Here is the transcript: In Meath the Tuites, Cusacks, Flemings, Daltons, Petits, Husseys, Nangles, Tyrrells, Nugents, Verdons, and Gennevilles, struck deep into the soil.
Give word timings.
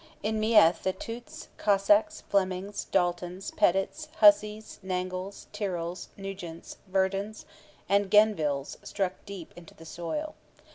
In 0.23 0.39
Meath 0.39 0.81
the 0.81 0.93
Tuites, 0.93 1.49
Cusacks, 1.59 2.21
Flemings, 2.27 2.85
Daltons, 2.85 3.51
Petits, 3.51 4.07
Husseys, 4.19 4.79
Nangles, 4.83 5.45
Tyrrells, 5.53 6.07
Nugents, 6.17 6.77
Verdons, 6.91 7.45
and 7.87 8.09
Gennevilles, 8.09 8.77
struck 8.81 9.23
deep 9.27 9.53
into 9.55 9.75
the 9.75 9.85
soil. 9.85 10.33